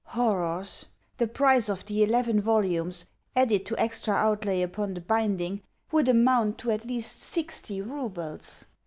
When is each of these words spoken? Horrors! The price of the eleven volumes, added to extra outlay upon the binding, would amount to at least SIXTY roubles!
Horrors! 0.03 0.87
The 1.17 1.27
price 1.27 1.69
of 1.69 1.85
the 1.85 2.01
eleven 2.01 2.41
volumes, 2.41 3.05
added 3.35 3.67
to 3.67 3.77
extra 3.79 4.15
outlay 4.15 4.63
upon 4.63 4.95
the 4.95 5.01
binding, 5.01 5.61
would 5.91 6.09
amount 6.09 6.57
to 6.57 6.71
at 6.71 6.85
least 6.85 7.19
SIXTY 7.21 7.83
roubles! 7.83 8.65